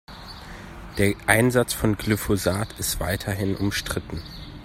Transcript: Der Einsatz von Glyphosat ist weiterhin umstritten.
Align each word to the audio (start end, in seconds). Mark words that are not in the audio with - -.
Der 0.97 1.13
Einsatz 1.27 1.73
von 1.73 1.95
Glyphosat 1.95 2.69
ist 2.79 2.99
weiterhin 2.99 3.55
umstritten. 3.55 4.23